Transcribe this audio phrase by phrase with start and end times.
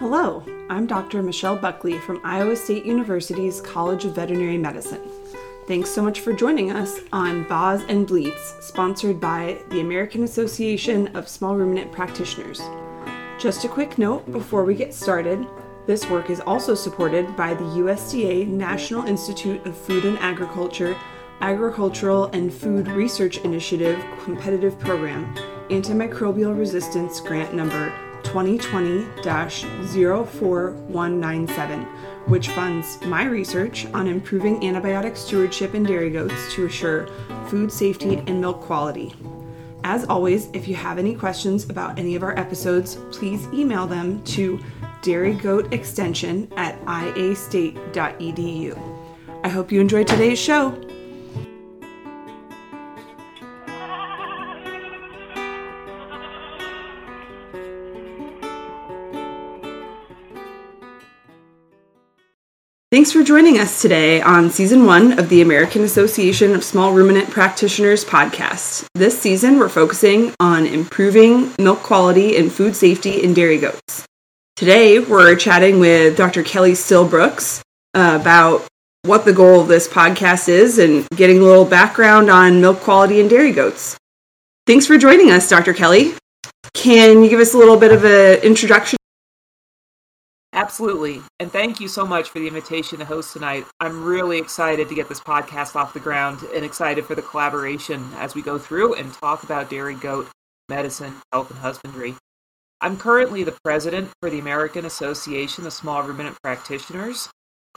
[0.00, 1.22] Hello, I'm Dr.
[1.22, 5.02] Michelle Buckley from Iowa State University's College of Veterinary Medicine.
[5.66, 11.14] Thanks so much for joining us on Baa's and Bleat's, sponsored by the American Association
[11.14, 12.62] of Small Ruminant Practitioners.
[13.38, 15.46] Just a quick note before we get started
[15.86, 20.96] this work is also supported by the USDA National Institute of Food and Agriculture
[21.42, 25.34] Agricultural and Food Research Initiative Competitive Program
[25.68, 27.92] Antimicrobial Resistance Grant Number
[28.24, 31.82] 2020 04197,
[32.26, 37.08] which funds my research on improving antibiotic stewardship in dairy goats to assure
[37.48, 39.14] food safety and milk quality.
[39.84, 44.22] As always, if you have any questions about any of our episodes, please email them
[44.24, 44.58] to
[45.02, 48.78] dairygoatextension at iastate.edu.
[49.42, 50.89] I hope you enjoyed today's show.
[62.90, 67.30] Thanks for joining us today on season one of the American Association of Small Ruminant
[67.30, 68.84] Practitioners podcast.
[68.96, 74.08] This season, we're focusing on improving milk quality and food safety in dairy goats.
[74.56, 76.42] Today, we're chatting with Dr.
[76.42, 77.62] Kelly Still-Brooks
[77.94, 78.66] about
[79.02, 83.20] what the goal of this podcast is and getting a little background on milk quality
[83.20, 83.96] in dairy goats.
[84.66, 85.74] Thanks for joining us, Dr.
[85.74, 86.14] Kelly.
[86.74, 88.98] Can you give us a little bit of an introduction
[90.52, 91.22] Absolutely.
[91.38, 93.64] And thank you so much for the invitation to host tonight.
[93.78, 98.04] I'm really excited to get this podcast off the ground and excited for the collaboration
[98.16, 100.28] as we go through and talk about dairy goat
[100.68, 102.14] medicine, health, and husbandry.
[102.80, 107.28] I'm currently the president for the American Association of Small Ruminant Practitioners.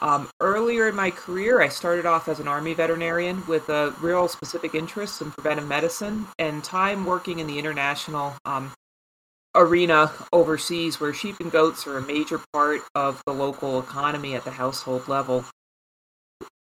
[0.01, 4.27] Um, earlier in my career, I started off as an Army veterinarian with a real
[4.27, 8.71] specific interest in preventive medicine and time working in the international um,
[9.55, 14.43] arena overseas where sheep and goats are a major part of the local economy at
[14.43, 15.45] the household level.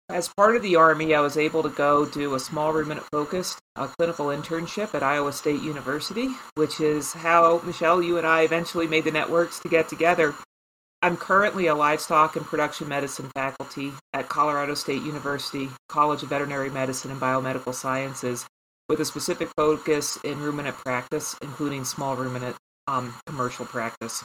[0.08, 3.58] As part of the Army, I was able to go do a small ruminant focused
[3.76, 8.86] uh, clinical internship at Iowa State University, which is how, Michelle, you and I eventually
[8.86, 10.34] made the networks to get together.
[11.00, 16.68] I'm currently a livestock and production medicine faculty at Colorado State University College of Veterinary
[16.68, 18.46] Medicine and Biomedical Sciences,
[18.88, 22.61] with a specific focus in ruminant practice, including small ruminant um,
[23.26, 24.24] commercial practice.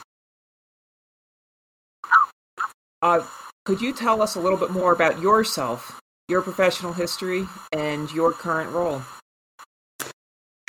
[3.00, 3.24] Uh,
[3.64, 8.32] could you tell us a little bit more about yourself, your professional history, and your
[8.32, 9.02] current role?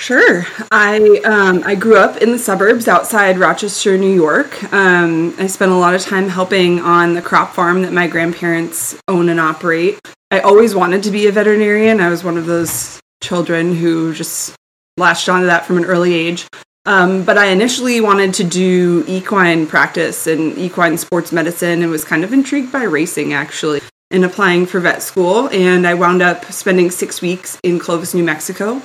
[0.00, 0.46] Sure.
[0.70, 4.72] I um, I grew up in the suburbs outside Rochester, New York.
[4.72, 8.98] Um, I spent a lot of time helping on the crop farm that my grandparents
[9.08, 9.98] own and operate.
[10.30, 12.00] I always wanted to be a veterinarian.
[12.00, 14.54] I was one of those children who just
[14.96, 16.46] latched onto that from an early age.
[16.86, 22.04] Um, but I initially wanted to do equine practice and equine sports medicine and was
[22.04, 23.80] kind of intrigued by racing actually
[24.10, 25.48] and applying for vet school.
[25.50, 28.82] And I wound up spending six weeks in Clovis, New Mexico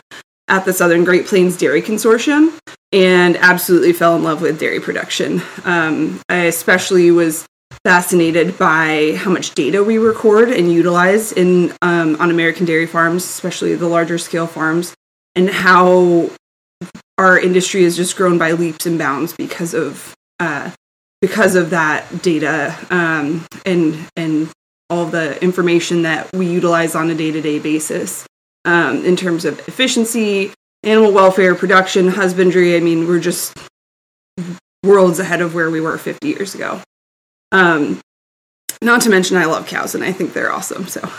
[0.47, 2.57] at the Southern Great Plains Dairy Consortium
[2.91, 5.41] and absolutely fell in love with dairy production.
[5.63, 7.45] Um, I especially was
[7.83, 13.23] fascinated by how much data we record and utilize in um, on American dairy farms,
[13.23, 14.93] especially the larger scale farms,
[15.35, 16.29] and how
[17.17, 20.71] our industry has just grown by leaps and bounds because of uh,
[21.21, 24.49] because of that data um, and and
[24.89, 28.25] all the information that we utilize on a day to day basis
[28.65, 30.53] um, in terms of efficiency,
[30.83, 32.75] animal welfare, production, husbandry.
[32.75, 33.57] I mean, we're just
[34.83, 36.81] worlds ahead of where we were 50 years ago.
[37.51, 37.99] Um,
[38.81, 40.87] not to mention, I love cows and I think they're awesome.
[40.87, 41.09] So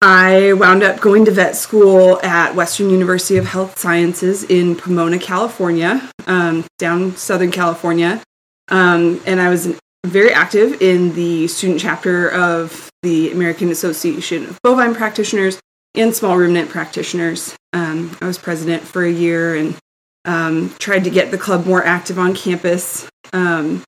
[0.00, 5.18] I wound up going to vet school at Western University of Health Sciences in Pomona,
[5.18, 8.22] California, um, down Southern California.
[8.68, 9.76] Um, and I was
[10.06, 15.58] very active in the student chapter of the American Association of Bovine Practitioners
[15.96, 17.56] and Small Ruminant Practitioners.
[17.72, 19.76] Um, I was president for a year and
[20.24, 23.08] um, tried to get the club more active on campus.
[23.32, 23.82] Um,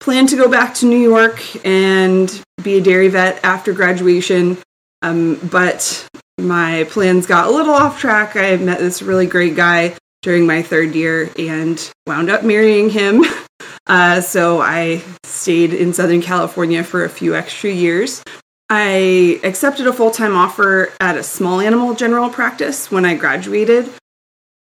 [0.00, 4.56] planned to go back to New York and be a dairy vet after graduation
[5.02, 6.08] um, but
[6.38, 8.36] my plans got a little off track.
[8.36, 13.24] I met this really great guy during my third year and wound up marrying him.
[13.86, 18.22] Uh, so I stayed in Southern California for a few extra years.
[18.70, 23.90] I accepted a full time offer at a small animal general practice when I graduated,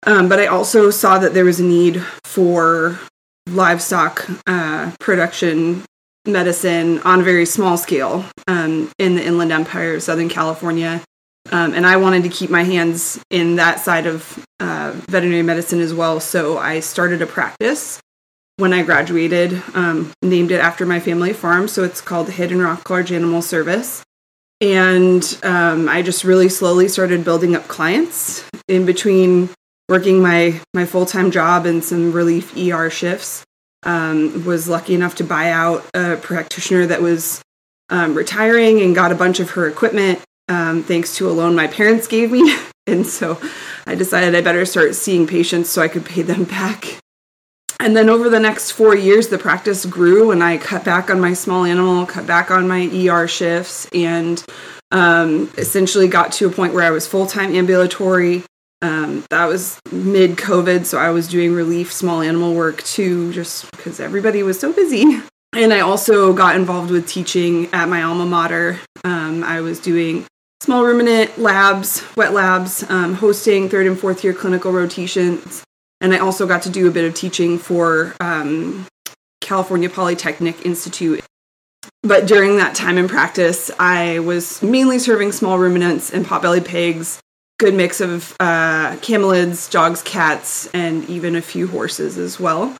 [0.06, 3.00] um, but I also saw that there was a need for
[3.48, 5.82] livestock uh, production
[6.26, 11.02] medicine on a very small scale um, in the Inland Empire of Southern California.
[11.52, 15.80] Um, and I wanted to keep my hands in that side of uh, veterinary medicine
[15.80, 16.18] as well.
[16.20, 18.00] So I started a practice
[18.56, 21.68] when I graduated, um, named it after my family farm.
[21.68, 24.02] So it's called Hidden Rock Large Animal Service.
[24.60, 29.50] And um, I just really slowly started building up clients in between
[29.88, 33.44] working my, my full time job and some relief ER shifts.
[33.86, 37.40] Um, was lucky enough to buy out a practitioner that was
[37.88, 41.66] um, retiring and got a bunch of her equipment um, thanks to a loan my
[41.66, 42.56] parents gave me.
[42.86, 43.40] and so
[43.86, 46.98] I decided I better start seeing patients so I could pay them back.
[47.78, 51.20] And then over the next four years, the practice grew, and I cut back on
[51.20, 54.42] my small animal, cut back on my ER shifts, and
[54.92, 58.44] um, essentially got to a point where I was full time ambulatory.
[58.82, 63.70] Um, that was mid COVID, so I was doing relief small animal work too, just
[63.72, 65.04] because everybody was so busy.
[65.54, 68.78] And I also got involved with teaching at my alma mater.
[69.04, 70.26] Um, I was doing
[70.60, 75.64] small ruminant labs, wet labs, um, hosting third and fourth year clinical rotations.
[76.02, 78.86] And I also got to do a bit of teaching for um,
[79.40, 81.24] California Polytechnic Institute.
[82.02, 87.18] But during that time in practice, I was mainly serving small ruminants and potbelly pigs,
[87.58, 92.76] good mix of uh, camelids, dogs, cats, and even a few horses as well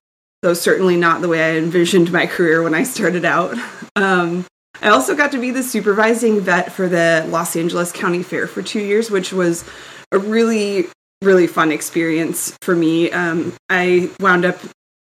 [0.46, 3.56] though certainly not the way I envisioned my career when I started out.
[3.96, 4.44] Um,
[4.82, 8.60] I also got to be the supervising vet for the Los Angeles County Fair for
[8.60, 9.64] two years, which was
[10.12, 10.84] a really,
[11.22, 13.10] really fun experience for me.
[13.10, 14.58] Um, I wound up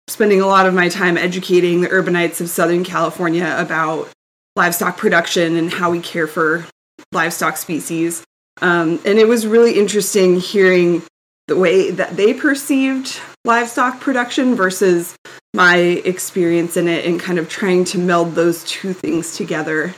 [0.09, 4.11] spending a lot of my time educating the urbanites of Southern California about
[4.57, 6.67] livestock production and how we care for
[7.13, 8.23] livestock species.
[8.61, 11.03] Um, and it was really interesting hearing
[11.47, 15.17] the way that they perceived livestock production versus
[15.55, 19.95] my experience in it and kind of trying to meld those two things together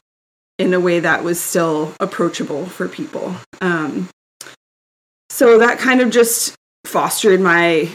[0.59, 3.35] in a way that was still approachable for people.
[3.61, 4.09] Um,
[5.31, 7.89] so that kind of just fostered my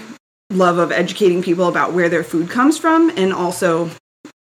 [0.50, 3.90] love of educating people about where their food comes from and also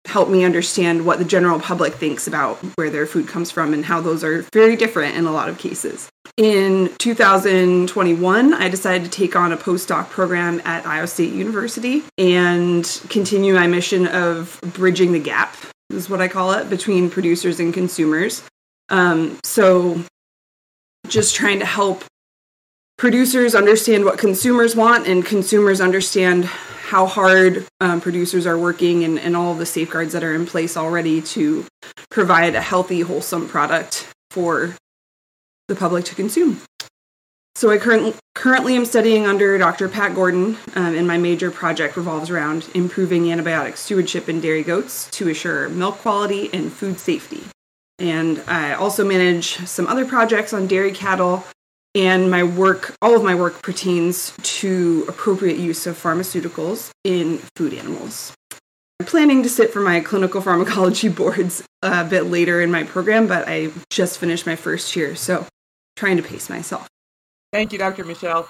[0.05, 3.85] helped me understand what the general public thinks about where their food comes from and
[3.85, 6.09] how those are very different in a lot of cases.
[6.37, 12.83] In 2021, I decided to take on a postdoc program at Iowa State University and
[13.09, 15.55] continue my mission of bridging the gap,
[15.91, 18.43] is what I call it, between producers and consumers.
[18.89, 20.03] Um, so,
[21.07, 22.03] just trying to help
[22.97, 26.49] producers understand what consumers want and consumers understand
[26.91, 30.75] how hard um, producers are working and, and all the safeguards that are in place
[30.75, 31.65] already to
[32.09, 34.75] provide a healthy, wholesome product for
[35.69, 36.59] the public to consume.
[37.55, 39.87] So I current, currently am studying under Dr.
[39.87, 45.09] Pat Gordon, um, and my major project revolves around improving antibiotic stewardship in dairy goats
[45.11, 47.43] to assure milk quality and food safety.
[47.99, 51.45] And I also manage some other projects on dairy cattle,
[51.95, 57.73] and my work, all of my work pertains to appropriate use of pharmaceuticals in food
[57.73, 58.33] animals.
[58.99, 63.27] I'm planning to sit for my clinical pharmacology boards a bit later in my program,
[63.27, 65.47] but I just finished my first year, so
[65.95, 66.87] trying to pace myself.
[67.51, 68.05] Thank you, Dr.
[68.05, 68.47] Michelle.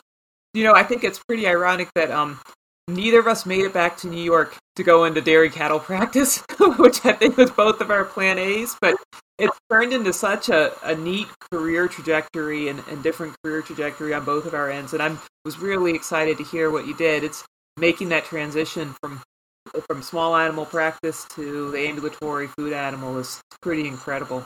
[0.53, 2.39] You know, I think it's pretty ironic that um,
[2.87, 6.43] neither of us made it back to New York to go into dairy cattle practice,
[6.77, 8.95] which I think was both of our plan A's, but
[9.37, 14.23] it's turned into such a, a neat career trajectory and, and different career trajectory on
[14.23, 14.93] both of our ends.
[14.93, 17.23] And I was really excited to hear what you did.
[17.23, 17.43] It's
[17.77, 19.21] making that transition from
[19.87, 24.45] from small animal practice to the ambulatory food animal is pretty incredible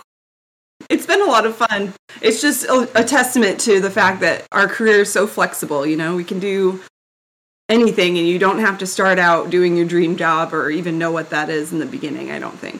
[0.89, 1.94] it's been a lot of fun.
[2.22, 5.86] It's just a, a, testament to the fact that our career is so flexible.
[5.86, 6.82] You know, we can do
[7.69, 11.12] anything, and you don't have to start out doing your dream job or even know
[11.12, 12.31] what that is in the beginning.
[12.31, 12.77] I don't think.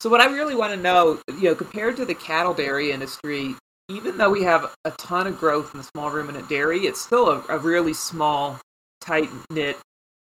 [0.00, 3.54] So, what I really want to know, you know, compared to the cattle dairy industry,
[3.88, 7.28] even though we have a ton of growth in the small ruminant dairy, it's still
[7.28, 8.58] a, a really small,
[9.00, 9.78] tight knit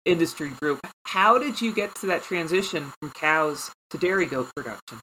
[0.04, 0.80] industry group.
[1.04, 4.98] How did you get to that transition from cows to dairy goat production?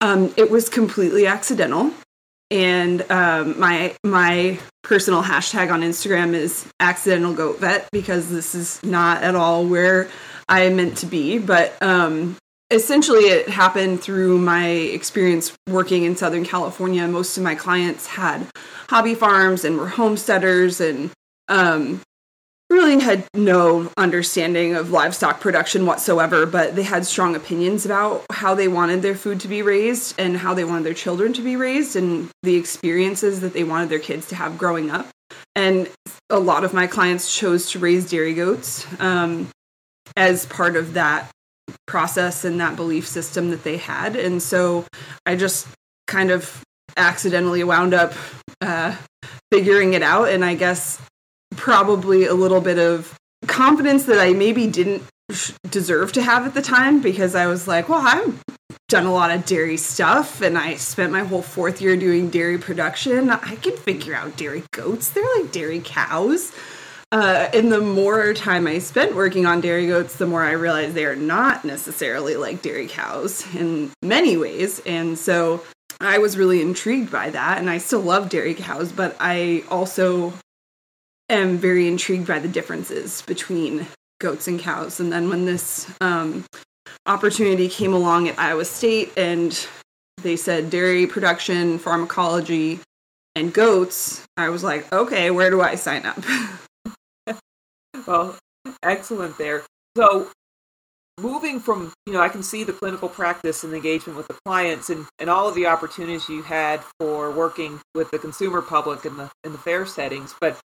[0.00, 1.92] Um, it was completely accidental,
[2.50, 8.82] and um, my my personal hashtag on Instagram is accidental goat vet because this is
[8.84, 10.08] not at all where
[10.48, 11.38] I am meant to be.
[11.38, 12.36] But um,
[12.70, 17.06] essentially, it happened through my experience working in Southern California.
[17.08, 18.46] Most of my clients had
[18.88, 21.10] hobby farms and were homesteaders, and
[21.48, 22.00] um,
[22.70, 28.54] really had no understanding of livestock production whatsoever, but they had strong opinions about how
[28.54, 31.56] they wanted their food to be raised and how they wanted their children to be
[31.56, 35.06] raised and the experiences that they wanted their kids to have growing up.
[35.54, 35.88] And
[36.28, 39.48] a lot of my clients chose to raise dairy goats um,
[40.16, 41.30] as part of that
[41.86, 44.16] process and that belief system that they had.
[44.16, 44.84] And so
[45.24, 45.66] I just
[46.06, 46.62] kind of
[46.96, 48.12] accidentally wound up
[48.60, 48.96] uh,
[49.52, 50.28] figuring it out.
[50.28, 51.00] And I guess
[51.56, 55.02] probably a little bit of confidence that I maybe didn't
[55.70, 58.42] deserve to have at the time because I was like, well, I've
[58.88, 62.58] done a lot of dairy stuff and I spent my whole fourth year doing dairy
[62.58, 63.30] production.
[63.30, 65.08] I can figure out dairy goats.
[65.10, 66.52] They're like dairy cows.
[67.12, 70.94] Uh, and the more time I spent working on dairy goats, the more I realized
[70.94, 74.80] they are not necessarily like dairy cows in many ways.
[74.86, 75.62] And so
[76.00, 77.58] I was really intrigued by that.
[77.58, 80.32] And I still love dairy cows, but I also
[81.28, 83.86] am very intrigued by the differences between
[84.20, 85.00] goats and cows.
[85.00, 86.44] And then when this um,
[87.06, 89.66] opportunity came along at Iowa State and
[90.22, 92.80] they said dairy production, pharmacology,
[93.34, 96.18] and goats, I was like, okay, where do I sign up?
[98.06, 98.36] well,
[98.82, 99.62] excellent there.
[99.96, 100.30] So,
[101.20, 104.88] moving from, you know, I can see the clinical practice and engagement with the clients
[104.88, 109.16] and, and all of the opportunities you had for working with the consumer public in
[109.16, 110.58] the in the fair settings, but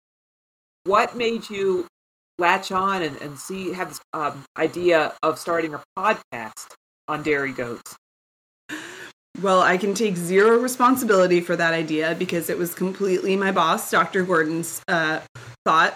[0.83, 1.87] what made you
[2.37, 6.67] latch on and, and see have this um, idea of starting a podcast
[7.07, 7.95] on dairy goats?
[9.41, 13.89] Well, I can take zero responsibility for that idea because it was completely my boss,
[13.89, 14.23] Dr.
[14.23, 15.21] Gordon's uh,
[15.65, 15.95] thought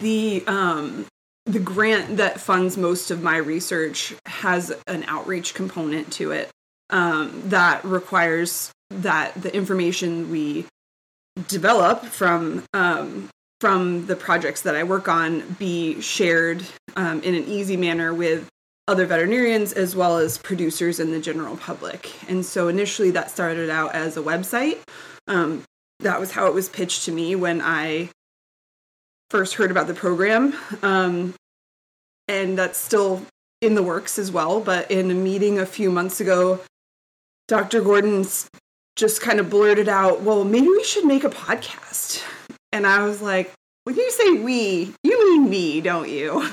[0.00, 1.06] the um,
[1.44, 6.50] the grant that funds most of my research has an outreach component to it
[6.90, 10.66] um, that requires that the information we
[11.48, 13.28] develop from um,
[13.60, 16.64] from the projects that I work on be shared
[16.96, 18.48] um, in an easy manner with
[18.88, 22.12] other veterinarians as well as producers and the general public.
[22.28, 24.78] And so initially that started out as a website.
[25.26, 25.64] Um,
[26.00, 28.10] that was how it was pitched to me when I
[29.30, 30.54] first heard about the program.
[30.82, 31.34] Um,
[32.28, 33.22] and that's still
[33.60, 34.60] in the works as well.
[34.60, 36.60] But in a meeting a few months ago,
[37.48, 37.80] Dr.
[37.80, 38.24] Gordon
[38.96, 42.24] just kind of blurted out, well, maybe we should make a podcast.
[42.76, 43.50] And I was like,
[43.84, 46.46] when you say we, you mean me, don't you?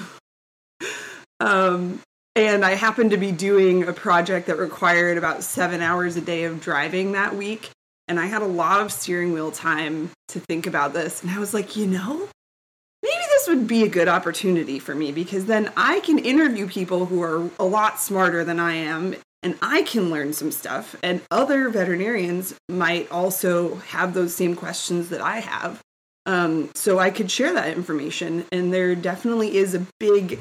[1.41, 1.99] um,
[2.33, 6.45] and I happened to be doing a project that required about seven hours a day
[6.45, 7.71] of driving that week.
[8.07, 11.21] And I had a lot of steering wheel time to think about this.
[11.21, 12.29] And I was like, you know,
[13.03, 17.07] maybe this would be a good opportunity for me because then I can interview people
[17.07, 20.95] who are a lot smarter than I am and I can learn some stuff.
[21.03, 25.81] And other veterinarians might also have those same questions that I have.
[26.25, 28.45] Um, so I could share that information.
[28.51, 30.39] And there definitely is a big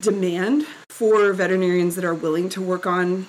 [0.00, 3.26] demand for veterinarians that are willing to work on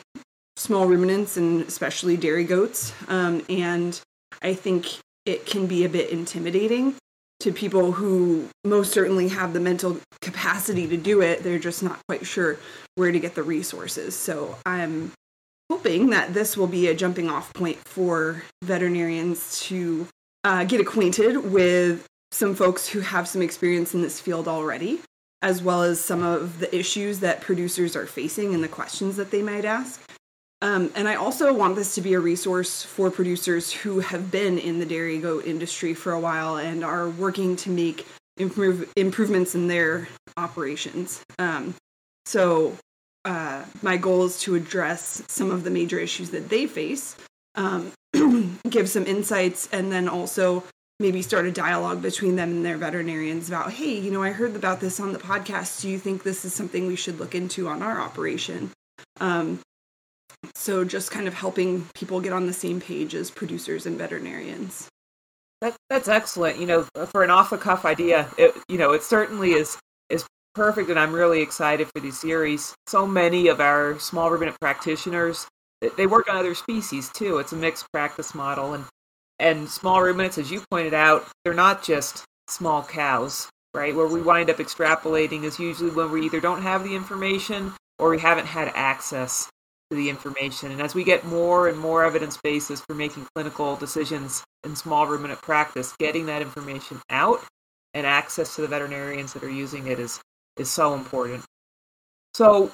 [0.56, 2.94] small ruminants and especially dairy goats.
[3.08, 4.00] Um, and
[4.42, 4.88] I think
[5.26, 6.96] it can be a bit intimidating
[7.40, 11.44] to people who most certainly have the mental capacity to do it.
[11.44, 12.58] They're just not quite sure
[12.96, 14.16] where to get the resources.
[14.16, 15.12] So I'm
[15.70, 20.08] hoping that this will be a jumping off point for veterinarians to
[20.44, 25.00] uh, get acquainted with some folks who have some experience in this field already,
[25.42, 29.32] as well as some of the issues that producers are facing and the questions that
[29.32, 30.02] they might ask.
[30.64, 34.58] Um, and I also want this to be a resource for producers who have been
[34.58, 38.08] in the dairy goat industry for a while and are working to make
[38.38, 40.08] improve, improvements in their
[40.38, 41.22] operations.
[41.38, 41.76] Um,
[42.26, 42.78] so,
[43.26, 47.18] uh, my goal is to address some of the major issues that they face,
[47.56, 47.92] um,
[48.74, 50.64] give some insights, and then also
[51.00, 54.56] maybe start a dialogue between them and their veterinarians about, hey, you know, I heard
[54.56, 55.82] about this on the podcast.
[55.82, 58.72] Do you think this is something we should look into on our operation?
[59.20, 59.60] Um,
[60.56, 64.90] so just kind of helping people get on the same page as producers and veterinarians.
[65.62, 66.60] That, that's excellent.
[66.60, 69.78] You know, for an off the cuff idea, it, you know, it certainly is
[70.10, 72.76] is perfect, and I'm really excited for these series.
[72.88, 75.48] So many of our small ruminant practitioners
[75.98, 77.38] they work on other species too.
[77.38, 78.86] It's a mixed practice model, and
[79.40, 83.96] and small ruminants, as you pointed out, they're not just small cows, right?
[83.96, 88.10] Where we wind up extrapolating is usually when we either don't have the information or
[88.10, 89.50] we haven't had access
[89.90, 90.72] to the information.
[90.72, 95.08] And as we get more and more evidence bases for making clinical decisions in small
[95.08, 97.42] ruminant practice, getting that information out
[97.94, 100.20] and access to the veterinarians that are using it is
[100.58, 101.44] is so important.
[102.36, 102.72] So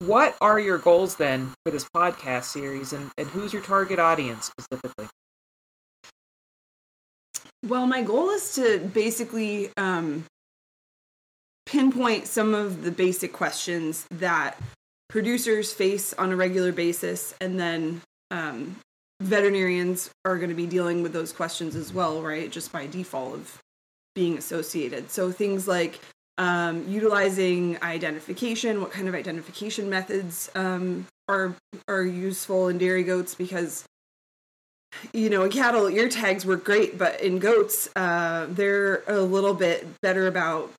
[0.00, 4.50] what are your goals then for this podcast series and, and who's your target audience
[4.58, 5.06] specifically?
[7.66, 10.24] Well, my goal is to basically um,
[11.66, 14.56] pinpoint some of the basic questions that
[15.08, 18.00] producers face on a regular basis, and then
[18.30, 18.76] um,
[19.20, 22.50] veterinarians are going to be dealing with those questions as well, right?
[22.50, 23.58] Just by default of
[24.14, 25.10] being associated.
[25.10, 25.98] So things like
[26.38, 31.54] um, utilizing identification, what kind of identification methods um, are
[31.88, 33.84] are useful in dairy goats because
[35.12, 39.52] you know in cattle ear tags work great, but in goats uh, they're a little
[39.52, 40.70] bit better about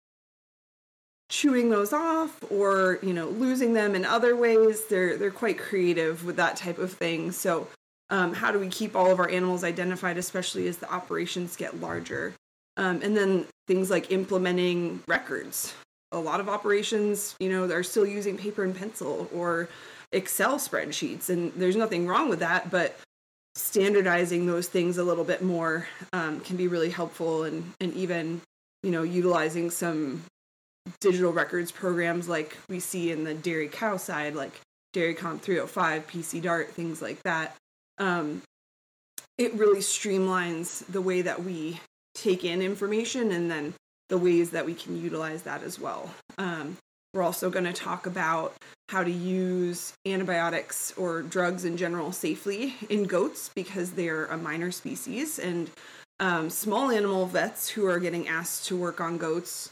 [1.30, 4.86] chewing those off or you know losing them in other ways.
[4.86, 7.34] They're they're quite creative with that type of thing.
[7.34, 7.68] So
[8.10, 11.82] um, how do we keep all of our animals identified especially as the operations get
[11.82, 12.34] larger
[12.80, 15.74] um, and then things like implementing records
[16.12, 19.70] a lot of operations you know are still using paper and pencil or
[20.12, 22.98] excel spreadsheets and there's nothing wrong with that but
[23.54, 28.42] standardizing those things a little bit more um, can be really helpful and and even
[28.82, 30.24] you know utilizing some
[31.00, 34.60] digital records programs like we see in the dairy cow side, like
[34.94, 37.56] Dairy Comp 305, PC Dart, things like that.
[37.98, 38.42] Um,
[39.38, 41.80] it really streamlines the way that we
[42.22, 43.74] take in information and then
[44.10, 46.10] the ways that we can utilize that as well.
[46.38, 46.78] Um,
[47.14, 48.54] we're also going to talk about
[48.90, 54.72] how to use antibiotics or drugs in general safely in goats because they're a minor
[54.72, 55.40] species.
[55.40, 55.70] And
[56.20, 59.72] um, small animal vets who are getting asked to work on goats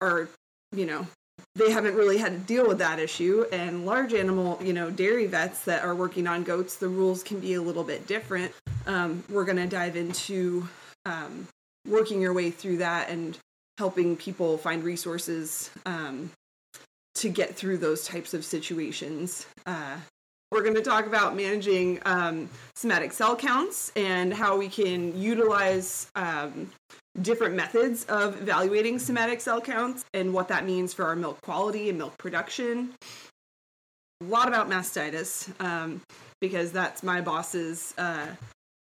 [0.00, 0.28] are
[0.72, 1.06] you know,
[1.54, 3.44] they haven't really had to deal with that issue.
[3.52, 7.40] And large animal, you know, dairy vets that are working on goats, the rules can
[7.40, 8.52] be a little bit different.
[8.86, 10.68] Um, we're going to dive into
[11.06, 11.46] um,
[11.86, 13.38] working your way through that and
[13.78, 16.30] helping people find resources um,
[17.14, 19.46] to get through those types of situations.
[19.66, 19.96] Uh,
[20.50, 26.10] we're going to talk about managing um, somatic cell counts and how we can utilize
[26.16, 26.70] um,
[27.20, 31.88] different methods of evaluating somatic cell counts and what that means for our milk quality
[31.90, 32.94] and milk production.
[34.22, 36.00] A lot about mastitis um,
[36.40, 38.28] because that's my boss's uh,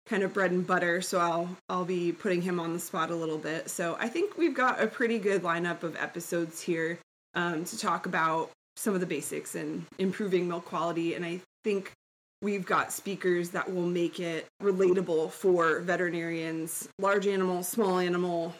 [0.06, 1.00] kind of bread and butter.
[1.02, 3.68] So I'll I'll be putting him on the spot a little bit.
[3.68, 6.98] So I think we've got a pretty good lineup of episodes here
[7.34, 11.14] um, to talk about some of the basics and improving milk quality.
[11.14, 11.92] And I think
[12.42, 18.54] we've got speakers that will make it relatable for veterinarians, large animal, small animal,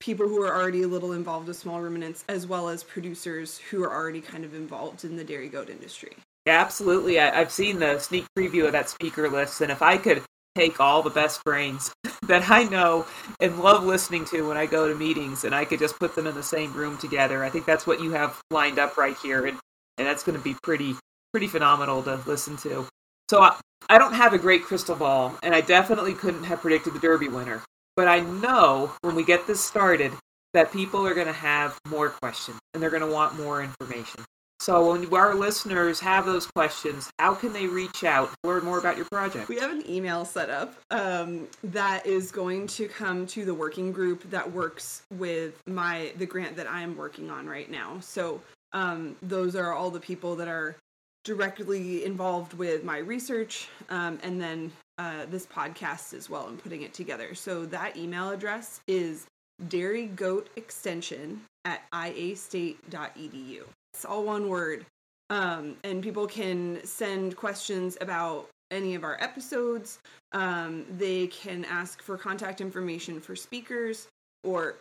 [0.00, 3.84] people who are already a little involved with small ruminants, as well as producers who
[3.84, 6.16] are already kind of involved in the dairy goat industry.
[6.46, 7.20] Yeah, absolutely.
[7.20, 10.22] I, have seen the sneak preview of that speaker list, and if I could
[10.54, 13.06] take all the best brains that I know
[13.40, 16.26] and love listening to when I go to meetings, and I could just put them
[16.26, 19.46] in the same room together, I think that's what you have lined up right here,
[19.46, 19.58] and
[19.98, 20.96] and that's going to be pretty
[21.32, 22.86] pretty phenomenal to listen to.
[23.30, 23.56] So I,
[23.88, 27.28] I don't have a great crystal ball, and I definitely couldn't have predicted the Derby
[27.28, 27.62] winner.
[27.96, 30.12] But I know when we get this started
[30.54, 34.24] that people are going to have more questions and they're going to want more information.
[34.60, 38.98] So when our listeners have those questions, how can they reach out learn more about
[38.98, 39.48] your project?
[39.48, 43.90] We have an email set up um, that is going to come to the working
[43.90, 48.00] group that works with my the grant that I am working on right now.
[48.00, 48.42] So
[48.74, 50.76] um, those are all the people that are
[51.24, 56.82] directly involved with my research um, and then uh, this podcast as well and putting
[56.82, 57.34] it together.
[57.34, 59.26] So that email address is
[59.68, 63.62] dairy goat extension at iastate.edu.
[64.00, 64.86] It's all one word.
[65.28, 69.98] Um, and people can send questions about any of our episodes.
[70.32, 74.08] Um, they can ask for contact information for speakers
[74.42, 74.76] or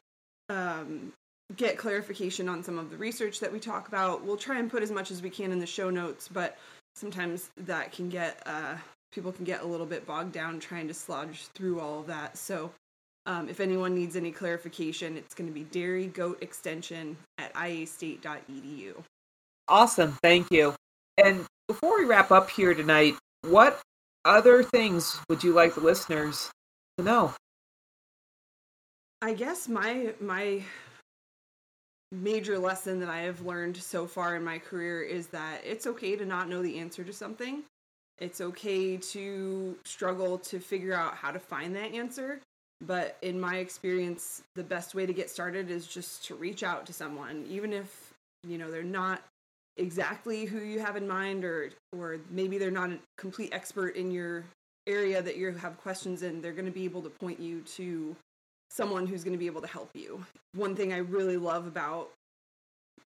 [0.48, 1.12] um,
[1.58, 4.24] get clarification on some of the research that we talk about.
[4.24, 6.58] We'll try and put as much as we can in the show notes, but
[6.96, 8.76] sometimes that can get uh,
[9.12, 12.38] people can get a little bit bogged down trying to sludge through all of that.
[12.38, 12.72] So
[13.30, 18.96] um, if anyone needs any clarification, it's going to be dairy goat extension at iastate.edu.
[19.68, 20.74] Awesome, thank you.
[21.24, 23.14] And before we wrap up here tonight,
[23.44, 23.80] what
[24.26, 26.50] other things would you like the listeners
[26.98, 27.34] to know?
[29.22, 30.64] I guess my my
[32.12, 36.16] major lesson that I have learned so far in my career is that it's okay
[36.16, 37.62] to not know the answer to something.
[38.18, 42.42] It's okay to struggle to figure out how to find that answer.
[42.82, 46.86] But in my experience, the best way to get started is just to reach out
[46.86, 48.14] to someone, even if,
[48.48, 49.22] you know, they're not
[49.78, 54.12] exactly who you have in mind or or maybe they're not a complete expert in
[54.12, 54.44] your
[54.88, 58.16] area that you have questions in, they're going to be able to point you to
[58.70, 60.26] someone who's going to be able to help you.
[60.54, 62.10] One thing I really love about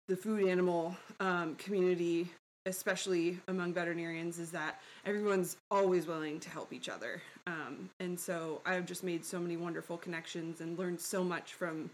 [0.08, 2.30] the food animal um, community,
[2.70, 7.22] especially among veterinarians, is that everyone's always willing to help each other.
[7.48, 11.90] Um, and so I've just made so many wonderful connections and learned so much from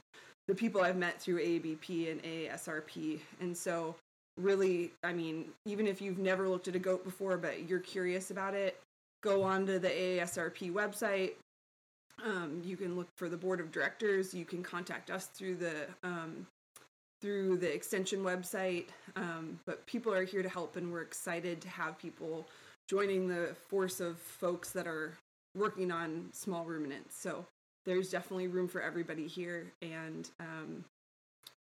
[0.48, 3.20] the people I've met through AABP and ASRP.
[3.40, 3.96] And so,
[4.38, 8.30] really, I mean, even if you've never looked at a goat before, but you're curious
[8.30, 8.80] about it,
[9.24, 11.32] go onto the AASRP website,
[12.24, 14.34] um, you can look for the board of directors.
[14.34, 16.48] You can contact us through the um,
[17.26, 18.86] through the extension website.
[19.16, 22.46] Um, but people are here to help, and we're excited to have people
[22.88, 25.18] joining the force of folks that are
[25.58, 27.20] working on small ruminants.
[27.20, 27.44] So
[27.84, 30.86] there's definitely room for everybody here, and um,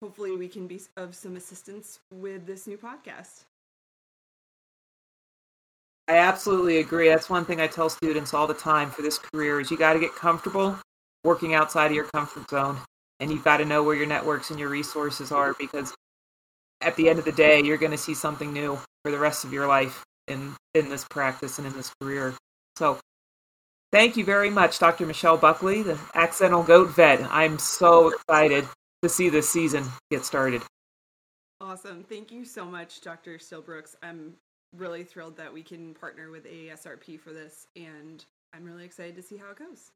[0.02, 3.44] hopefully we can be of some assistance with this new podcast.
[6.08, 7.08] I absolutely agree.
[7.08, 9.94] That's one thing I tell students all the time for this career is you got
[9.94, 10.76] to get comfortable
[11.24, 12.78] working outside of your comfort zone
[13.22, 15.94] and you've got to know where your networks and your resources are because
[16.82, 19.46] at the end of the day you're going to see something new for the rest
[19.46, 22.34] of your life in in this practice and in this career.
[22.76, 23.00] So
[23.92, 25.06] thank you very much Dr.
[25.06, 27.22] Michelle Buckley, the accidental goat vet.
[27.32, 28.68] I'm so excited
[29.04, 30.62] to see this season get started.
[31.60, 32.04] Awesome.
[32.04, 33.38] Thank you so much, Dr.
[33.38, 33.96] Still-Brooks.
[34.02, 34.34] I'm
[34.76, 39.22] really thrilled that we can partner with AASRP for this, and I'm really excited to
[39.22, 39.92] see how it goes.